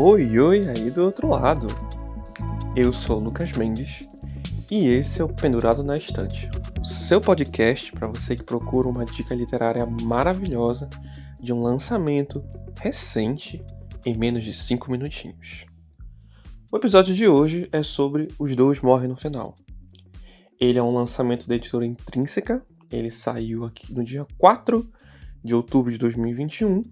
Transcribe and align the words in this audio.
Oi, 0.00 0.38
oi 0.38 0.68
aí 0.68 0.92
do 0.92 1.02
outro 1.02 1.28
lado. 1.28 1.66
Eu 2.76 2.92
sou 2.92 3.18
Lucas 3.18 3.50
Mendes 3.50 4.04
e 4.70 4.86
esse 4.86 5.20
é 5.20 5.24
o 5.24 5.28
Pendurado 5.28 5.82
na 5.82 5.96
Estante, 5.96 6.48
o 6.80 6.84
seu 6.84 7.20
podcast 7.20 7.90
para 7.90 8.06
você 8.06 8.36
que 8.36 8.44
procura 8.44 8.86
uma 8.86 9.04
dica 9.04 9.34
literária 9.34 9.84
maravilhosa 10.04 10.88
de 11.42 11.52
um 11.52 11.60
lançamento 11.60 12.44
recente 12.80 13.60
em 14.06 14.16
menos 14.16 14.44
de 14.44 14.52
5 14.52 14.88
minutinhos. 14.88 15.66
O 16.70 16.76
episódio 16.76 17.12
de 17.12 17.26
hoje 17.26 17.68
é 17.72 17.82
sobre 17.82 18.28
Os 18.38 18.54
Dois 18.54 18.80
Morrem 18.80 19.08
no 19.08 19.16
Final. 19.16 19.56
Ele 20.60 20.78
é 20.78 20.82
um 20.82 20.94
lançamento 20.94 21.48
da 21.48 21.56
editora 21.56 21.84
Intrínseca, 21.84 22.64
ele 22.88 23.10
saiu 23.10 23.64
aqui 23.64 23.92
no 23.92 24.04
dia 24.04 24.24
4 24.38 24.88
de 25.42 25.56
outubro 25.56 25.90
de 25.90 25.98
2021 25.98 26.84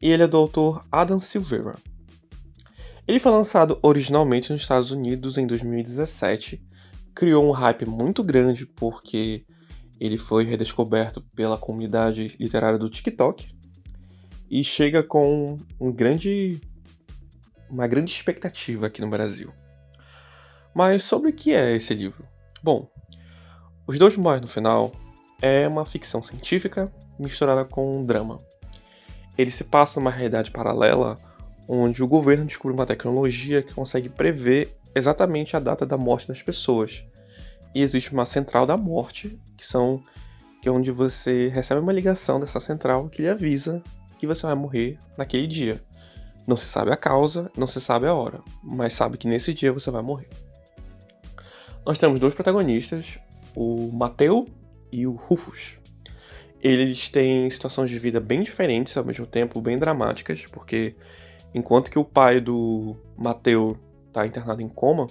e 0.00 0.10
ele 0.10 0.22
é 0.22 0.26
do 0.26 0.36
autor 0.36 0.86
Adam 0.90 1.20
Silveira. 1.20 1.74
Ele 3.06 3.20
foi 3.20 3.32
lançado 3.32 3.78
originalmente 3.82 4.52
nos 4.52 4.62
Estados 4.62 4.90
Unidos 4.90 5.36
em 5.36 5.46
2017, 5.46 6.62
criou 7.14 7.44
um 7.46 7.50
hype 7.50 7.84
muito 7.84 8.22
grande 8.22 8.64
porque 8.64 9.44
ele 9.98 10.16
foi 10.16 10.44
redescoberto 10.44 11.20
pela 11.34 11.58
comunidade 11.58 12.36
literária 12.38 12.78
do 12.78 12.88
TikTok 12.88 13.52
e 14.50 14.64
chega 14.64 15.02
com 15.02 15.58
um 15.78 15.92
grande, 15.92 16.60
uma 17.68 17.86
grande 17.86 18.10
expectativa 18.10 18.86
aqui 18.86 19.00
no 19.00 19.10
Brasil. 19.10 19.52
Mas 20.74 21.04
sobre 21.04 21.30
o 21.30 21.34
que 21.34 21.52
é 21.52 21.76
esse 21.76 21.92
livro? 21.92 22.24
Bom, 22.62 22.88
Os 23.86 23.98
Dois 23.98 24.16
Morrem 24.16 24.40
no 24.40 24.48
Final 24.48 24.92
é 25.42 25.66
uma 25.66 25.84
ficção 25.84 26.22
científica 26.22 26.92
misturada 27.18 27.64
com 27.64 27.98
um 27.98 28.04
drama 28.04 28.38
ele 29.36 29.50
se 29.50 29.64
passa 29.64 29.98
numa 29.98 30.10
realidade 30.10 30.50
paralela 30.50 31.18
onde 31.68 32.02
o 32.02 32.08
governo 32.08 32.44
descobre 32.44 32.76
uma 32.76 32.86
tecnologia 32.86 33.62
que 33.62 33.72
consegue 33.72 34.08
prever 34.08 34.76
exatamente 34.94 35.56
a 35.56 35.60
data 35.60 35.86
da 35.86 35.96
morte 35.96 36.28
das 36.28 36.42
pessoas. 36.42 37.04
E 37.74 37.82
existe 37.82 38.12
uma 38.12 38.26
central 38.26 38.66
da 38.66 38.76
morte, 38.76 39.40
que 39.56 39.64
são 39.64 40.02
que 40.60 40.68
é 40.68 40.72
onde 40.72 40.90
você 40.90 41.48
recebe 41.48 41.80
uma 41.80 41.92
ligação 41.92 42.38
dessa 42.38 42.60
central 42.60 43.08
que 43.08 43.22
lhe 43.22 43.28
avisa 43.28 43.82
que 44.18 44.26
você 44.26 44.44
vai 44.44 44.54
morrer 44.54 44.98
naquele 45.16 45.46
dia. 45.46 45.82
Não 46.46 46.56
se 46.56 46.66
sabe 46.66 46.90
a 46.92 46.96
causa, 46.96 47.50
não 47.56 47.66
se 47.66 47.80
sabe 47.80 48.06
a 48.06 48.14
hora, 48.14 48.40
mas 48.62 48.92
sabe 48.92 49.16
que 49.16 49.26
nesse 49.26 49.54
dia 49.54 49.72
você 49.72 49.90
vai 49.90 50.02
morrer. 50.02 50.28
Nós 51.86 51.96
temos 51.96 52.20
dois 52.20 52.34
protagonistas, 52.34 53.18
o 53.56 53.90
Mateu 53.90 54.46
e 54.92 55.06
o 55.06 55.12
Rufus. 55.12 55.79
Eles 56.62 57.08
têm 57.08 57.48
situações 57.48 57.88
de 57.88 57.98
vida 57.98 58.20
bem 58.20 58.42
diferentes, 58.42 58.96
ao 58.96 59.04
mesmo 59.04 59.26
tempo 59.26 59.60
bem 59.60 59.78
dramáticas, 59.78 60.46
porque 60.46 60.94
enquanto 61.54 61.90
que 61.90 61.98
o 61.98 62.04
pai 62.04 62.40
do 62.40 62.96
Mateu 63.16 63.78
está 64.08 64.26
internado 64.26 64.60
em 64.60 64.68
coma 64.68 65.06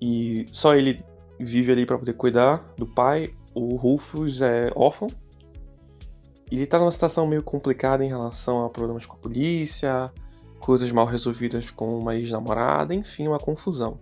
e 0.00 0.46
só 0.52 0.74
ele 0.74 1.02
vive 1.38 1.72
ali 1.72 1.84
para 1.84 1.98
poder 1.98 2.12
cuidar 2.14 2.72
do 2.76 2.86
pai, 2.86 3.32
o 3.54 3.74
Rufus 3.74 4.40
é 4.40 4.70
órfão. 4.74 5.08
Ele 6.50 6.62
está 6.62 6.78
numa 6.78 6.92
situação 6.92 7.26
meio 7.26 7.42
complicada 7.42 8.04
em 8.04 8.08
relação 8.08 8.64
a 8.64 8.70
problemas 8.70 9.04
com 9.06 9.14
a 9.14 9.18
polícia, 9.18 10.12
coisas 10.60 10.92
mal 10.92 11.06
resolvidas 11.06 11.70
com 11.70 11.98
uma 11.98 12.14
ex-namorada, 12.14 12.94
enfim, 12.94 13.26
uma 13.26 13.38
confusão. 13.38 13.98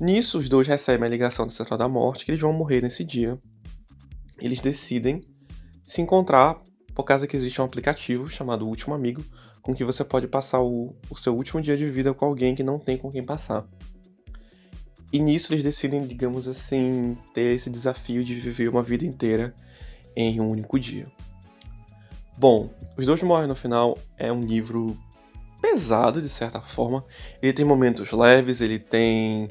Nisso, 0.00 0.38
os 0.38 0.48
dois 0.48 0.68
recebem 0.68 1.08
a 1.08 1.10
ligação 1.10 1.46
da 1.46 1.52
Central 1.52 1.78
da 1.78 1.88
Morte 1.88 2.24
que 2.24 2.30
eles 2.30 2.40
vão 2.40 2.52
morrer 2.52 2.82
nesse 2.82 3.02
dia 3.02 3.38
eles 4.38 4.60
decidem 4.60 5.22
se 5.84 6.00
encontrar 6.00 6.60
por 6.94 7.04
causa 7.04 7.26
que 7.26 7.36
existe 7.36 7.60
um 7.60 7.64
aplicativo 7.64 8.28
chamado 8.28 8.66
Último 8.66 8.94
Amigo, 8.94 9.22
com 9.60 9.74
que 9.74 9.84
você 9.84 10.02
pode 10.02 10.26
passar 10.26 10.60
o, 10.60 10.94
o 11.10 11.16
seu 11.16 11.34
último 11.34 11.60
dia 11.60 11.76
de 11.76 11.88
vida 11.90 12.14
com 12.14 12.24
alguém 12.24 12.54
que 12.54 12.62
não 12.62 12.78
tem 12.78 12.96
com 12.96 13.10
quem 13.10 13.22
passar. 13.22 13.66
E 15.12 15.18
nisso 15.18 15.52
eles 15.52 15.62
decidem, 15.62 16.06
digamos 16.06 16.48
assim, 16.48 17.16
ter 17.34 17.54
esse 17.54 17.68
desafio 17.68 18.24
de 18.24 18.34
viver 18.34 18.68
uma 18.68 18.82
vida 18.82 19.04
inteira 19.04 19.54
em 20.14 20.40
um 20.40 20.50
único 20.50 20.78
dia. 20.78 21.06
Bom, 22.38 22.70
Os 22.96 23.06
Dois 23.06 23.22
Morrem 23.22 23.48
no 23.48 23.54
Final 23.54 23.98
é 24.16 24.32
um 24.32 24.42
livro 24.42 24.96
pesado, 25.60 26.20
de 26.22 26.28
certa 26.28 26.60
forma. 26.60 27.04
Ele 27.40 27.52
tem 27.52 27.64
momentos 27.64 28.12
leves, 28.12 28.60
ele 28.60 28.78
tem 28.78 29.48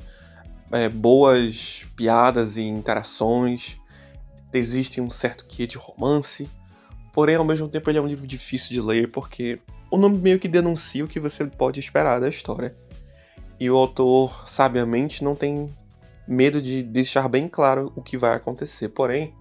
é, 0.72 0.90
boas 0.90 1.86
piadas 1.96 2.58
e 2.58 2.64
interações 2.64 3.80
existe 4.58 5.02
um 5.02 5.10
certo 5.10 5.46
quê 5.46 5.68
de 5.68 5.78
romance, 5.78 6.50
porém 7.14 7.36
ao 7.36 7.46
mesmo 7.46 7.68
tempo 7.68 7.90
ele 7.90 7.98
é 7.98 8.02
um 8.02 8.08
livro 8.08 8.28
difícil 8.28 8.74
de 8.74 8.82
ler 8.82 9.12
porque 9.12 9.60
o 9.90 9.98
nome 9.98 10.18
meio 10.18 10.40
que 10.40 10.48
denuncia 10.48 11.04
o 11.04 11.08
que 11.08 11.20
você 11.20 11.46
pode 11.46 11.80
esperar 11.80 12.20
da 12.20 12.30
história. 12.30 12.76
E 13.60 13.70
o 13.70 13.78
autor, 13.78 14.50
sabiamente, 14.50 15.24
não 15.24 15.36
tem 15.36 15.70
medo 16.28 16.62
de 16.62 16.84
deixar 16.84 17.30
bem 17.30 17.48
claro 17.48 17.94
o 17.96 18.02
que 18.02 18.18
vai 18.18 18.36
acontecer. 18.36 18.90
Porém, 18.90 19.34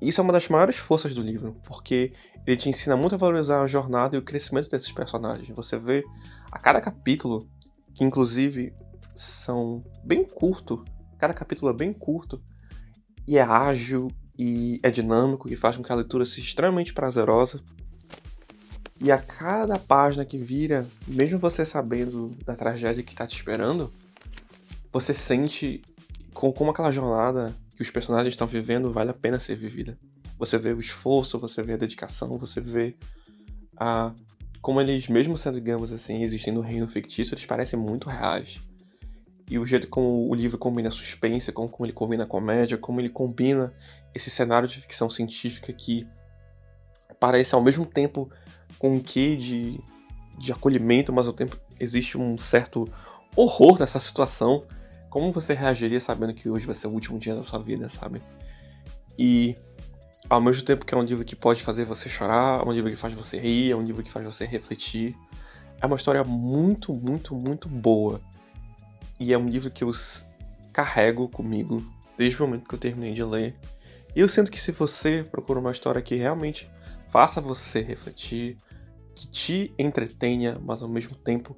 isso 0.00 0.20
é 0.20 0.24
uma 0.24 0.32
das 0.32 0.48
maiores 0.48 0.76
forças 0.76 1.14
do 1.14 1.22
livro, 1.22 1.56
porque 1.64 2.12
ele 2.46 2.56
te 2.56 2.68
ensina 2.68 2.96
muito 2.96 3.14
a 3.14 3.18
valorizar 3.18 3.62
a 3.62 3.66
jornada 3.66 4.14
e 4.14 4.18
o 4.18 4.22
crescimento 4.22 4.68
desses 4.70 4.92
personagens. 4.92 5.48
Você 5.48 5.78
vê 5.78 6.04
a 6.52 6.58
cada 6.58 6.80
capítulo, 6.80 7.48
que 7.94 8.04
inclusive 8.04 8.74
são 9.16 9.80
bem 10.04 10.24
curto, 10.24 10.84
cada 11.18 11.32
capítulo 11.32 11.70
é 11.70 11.74
bem 11.74 11.92
curto, 11.92 12.42
e 13.26 13.36
é 13.36 13.42
ágil 13.42 14.10
e 14.38 14.78
é 14.82 14.90
dinâmico, 14.90 15.48
que 15.48 15.56
faz 15.56 15.76
com 15.76 15.82
que 15.82 15.90
a 15.90 15.96
leitura 15.96 16.24
seja 16.24 16.46
extremamente 16.46 16.92
prazerosa. 16.92 17.60
E 19.02 19.10
a 19.10 19.18
cada 19.18 19.78
página 19.78 20.24
que 20.24 20.38
vira, 20.38 20.86
mesmo 21.06 21.38
você 21.38 21.64
sabendo 21.64 22.34
da 22.44 22.54
tragédia 22.54 23.02
que 23.02 23.12
está 23.12 23.26
te 23.26 23.36
esperando, 23.36 23.92
você 24.92 25.12
sente 25.12 25.82
como, 26.32 26.52
como 26.52 26.70
aquela 26.70 26.92
jornada 26.92 27.54
que 27.74 27.82
os 27.82 27.90
personagens 27.90 28.32
estão 28.32 28.46
vivendo 28.46 28.90
vale 28.90 29.10
a 29.10 29.14
pena 29.14 29.38
ser 29.38 29.56
vivida. 29.56 29.98
Você 30.38 30.58
vê 30.58 30.72
o 30.72 30.80
esforço, 30.80 31.38
você 31.38 31.62
vê 31.62 31.74
a 31.74 31.78
dedicação, 31.78 32.38
você 32.38 32.60
vê 32.60 32.94
a 33.76 34.12
como 34.60 34.80
eles, 34.80 35.06
mesmo 35.06 35.38
sendo, 35.38 35.60
digamos 35.60 35.92
assim, 35.92 36.22
existindo 36.22 36.60
no 36.60 36.66
reino 36.66 36.88
fictício, 36.88 37.34
eles 37.34 37.46
parecem 37.46 37.78
muito 37.78 38.08
reais 38.08 38.60
e 39.48 39.58
o 39.58 39.66
jeito 39.66 39.88
como 39.88 40.28
o 40.28 40.34
livro 40.34 40.58
combina 40.58 40.90
suspense, 40.90 41.52
como, 41.52 41.68
como 41.68 41.86
ele 41.86 41.92
combina 41.92 42.26
comédia, 42.26 42.76
como 42.76 43.00
ele 43.00 43.08
combina 43.08 43.72
esse 44.14 44.28
cenário 44.30 44.68
de 44.68 44.80
ficção 44.80 45.08
científica 45.08 45.72
que 45.72 46.06
parece 47.20 47.54
ao 47.54 47.62
mesmo 47.62 47.86
tempo 47.86 48.30
com 48.78 48.94
um 48.94 49.00
quê 49.00 49.36
de, 49.36 49.80
de 50.38 50.52
acolhimento, 50.52 51.12
mas 51.12 51.26
ao 51.26 51.32
tempo 51.32 51.56
existe 51.78 52.18
um 52.18 52.36
certo 52.36 52.88
horror 53.36 53.78
nessa 53.78 54.00
situação. 54.00 54.64
Como 55.08 55.32
você 55.32 55.54
reagiria 55.54 56.00
sabendo 56.00 56.34
que 56.34 56.48
hoje 56.48 56.66
vai 56.66 56.74
ser 56.74 56.88
o 56.88 56.92
último 56.92 57.18
dia 57.18 57.34
da 57.34 57.44
sua 57.44 57.60
vida, 57.60 57.88
sabe? 57.88 58.20
E 59.18 59.56
ao 60.28 60.40
mesmo 60.40 60.64
tempo 60.64 60.84
que 60.84 60.92
é 60.92 60.98
um 60.98 61.02
livro 61.02 61.24
que 61.24 61.36
pode 61.36 61.62
fazer 61.62 61.84
você 61.84 62.08
chorar, 62.08 62.60
é 62.60 62.68
um 62.68 62.72
livro 62.72 62.90
que 62.90 62.96
faz 62.96 63.14
você 63.14 63.38
rir, 63.38 63.70
é 63.70 63.76
um 63.76 63.82
livro 63.82 64.02
que 64.02 64.10
faz 64.10 64.24
você 64.24 64.44
refletir. 64.44 65.16
É 65.80 65.86
uma 65.86 65.96
história 65.96 66.24
muito, 66.24 66.92
muito, 66.92 67.34
muito 67.34 67.68
boa. 67.68 68.20
E 69.18 69.32
é 69.32 69.38
um 69.38 69.48
livro 69.48 69.70
que 69.70 69.82
eu 69.82 69.90
carrego 70.72 71.28
comigo 71.28 71.82
desde 72.16 72.38
o 72.38 72.46
momento 72.46 72.68
que 72.68 72.74
eu 72.74 72.78
terminei 72.78 73.14
de 73.14 73.24
ler. 73.24 73.54
E 74.14 74.20
eu 74.20 74.28
sinto 74.28 74.50
que 74.50 74.60
se 74.60 74.72
você 74.72 75.22
procura 75.22 75.60
uma 75.60 75.72
história 75.72 76.02
que 76.02 76.16
realmente 76.16 76.70
faça 77.08 77.40
você 77.40 77.80
refletir, 77.80 78.56
que 79.14 79.26
te 79.26 79.74
entretenha, 79.78 80.58
mas 80.62 80.82
ao 80.82 80.88
mesmo 80.88 81.16
tempo 81.16 81.56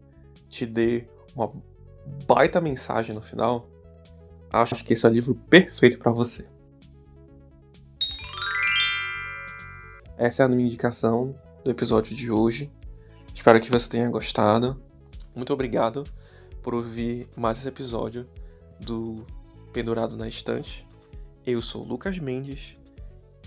te 0.49 0.65
dê 0.65 1.09
uma 1.35 1.53
baita 2.27 2.61
mensagem 2.61 3.15
no 3.15 3.21
final, 3.21 3.69
acho 4.51 4.85
que 4.85 4.93
esse 4.93 5.05
é 5.05 5.09
o 5.09 5.13
livro 5.13 5.35
perfeito 5.35 5.99
para 5.99 6.13
você. 6.13 6.47
Essa 10.17 10.43
é 10.43 10.47
a 10.47 10.49
minha 10.49 10.67
indicação 10.67 11.35
do 11.65 11.71
episódio 11.71 12.15
de 12.15 12.31
hoje. 12.31 12.71
Espero 13.33 13.61
que 13.61 13.71
você 13.71 13.89
tenha 13.89 14.11
gostado. 14.11 14.77
Muito 15.35 15.53
obrigado 15.53 16.05
por 16.69 16.75
ouvir 16.75 17.27
mais 17.35 17.57
esse 17.57 17.67
episódio 17.67 18.29
do 18.79 19.25
Pendurado 19.73 20.19
na 20.19 20.29
Estante. 20.29 20.87
Eu 21.47 21.63
sou 21.63 21.83
Lucas 21.83 22.19
Mendes 22.19 22.77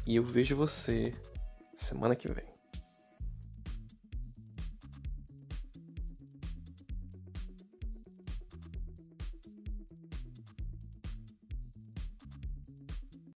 e 0.07 0.15
eu 0.15 0.23
vejo 0.23 0.55
você 0.55 1.13
semana 1.77 2.15
que 2.15 2.27
vem. 2.27 2.50